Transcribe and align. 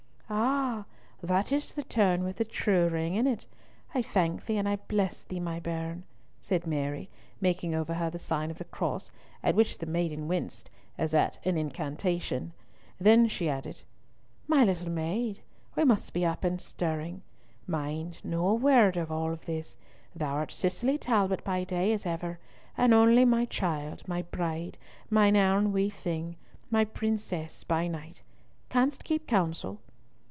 "Ah! 0.33 0.85
that 1.21 1.51
is 1.51 1.73
the 1.73 1.83
tone 1.83 2.23
with 2.23 2.37
the 2.37 2.45
true 2.45 2.87
ring 2.87 3.15
in 3.15 3.27
it. 3.27 3.45
I 3.93 4.01
thank 4.01 4.45
thee 4.45 4.55
and 4.57 4.67
I 4.67 4.77
bless 4.77 5.23
thee, 5.23 5.41
my 5.41 5.59
bairn," 5.59 6.05
said 6.39 6.65
Mary, 6.65 7.09
making 7.41 7.75
over 7.75 7.93
her 7.95 8.09
the 8.09 8.17
sign 8.17 8.49
of 8.49 8.57
the 8.57 8.63
cross, 8.63 9.11
at 9.43 9.53
which 9.55 9.77
the 9.77 9.85
maiden 9.85 10.29
winced 10.29 10.69
as 10.97 11.13
at 11.13 11.45
an 11.45 11.57
incantation. 11.57 12.53
Then 12.97 13.27
she 13.27 13.49
added, 13.49 13.81
"My 14.47 14.63
little 14.63 14.89
maid, 14.89 15.41
we 15.75 15.83
must 15.83 16.13
be 16.13 16.25
up 16.25 16.45
and 16.45 16.61
stirring. 16.61 17.21
Mind, 17.67 18.19
no 18.23 18.53
word 18.53 18.95
of 18.95 19.11
all 19.11 19.35
this. 19.35 19.77
Thou 20.15 20.33
art 20.35 20.51
Cicely 20.51 20.97
Talbot 20.97 21.43
by 21.43 21.65
day, 21.65 21.91
as 21.91 22.05
ever, 22.05 22.39
and 22.77 22.93
only 22.93 23.25
my 23.25 23.43
child, 23.45 24.07
my 24.07 24.21
Bride, 24.21 24.77
mine 25.09 25.35
ain 25.35 25.73
wee 25.73 25.89
thing, 25.89 26.37
my 26.71 26.85
princess 26.85 27.65
by 27.65 27.87
night. 27.87 28.23
Canst 28.69 29.03
keep 29.03 29.27
counsel?" 29.27 29.81